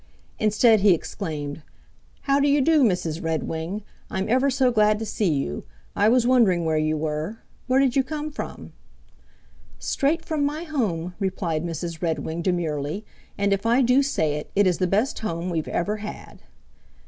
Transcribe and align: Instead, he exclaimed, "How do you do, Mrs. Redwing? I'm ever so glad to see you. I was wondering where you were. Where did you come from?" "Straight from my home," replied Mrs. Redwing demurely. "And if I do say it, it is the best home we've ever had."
Instead, 0.39 0.79
he 0.79 0.95
exclaimed, 0.95 1.61
"How 2.21 2.39
do 2.39 2.47
you 2.47 2.59
do, 2.59 2.81
Mrs. 2.81 3.21
Redwing? 3.23 3.83
I'm 4.09 4.27
ever 4.29 4.49
so 4.49 4.71
glad 4.71 4.97
to 4.97 5.05
see 5.05 5.31
you. 5.31 5.63
I 5.95 6.09
was 6.09 6.25
wondering 6.25 6.65
where 6.65 6.79
you 6.79 6.97
were. 6.97 7.37
Where 7.67 7.79
did 7.79 7.95
you 7.95 8.01
come 8.03 8.31
from?" 8.31 8.73
"Straight 9.77 10.25
from 10.25 10.43
my 10.43 10.63
home," 10.63 11.13
replied 11.19 11.63
Mrs. 11.63 12.01
Redwing 12.01 12.41
demurely. 12.41 13.05
"And 13.37 13.53
if 13.53 13.63
I 13.67 13.83
do 13.83 14.01
say 14.01 14.37
it, 14.37 14.49
it 14.55 14.65
is 14.65 14.79
the 14.79 14.87
best 14.87 15.19
home 15.19 15.51
we've 15.51 15.67
ever 15.67 15.97
had." 15.97 16.39